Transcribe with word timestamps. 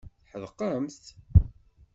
Tḥedqemt? 0.31 1.03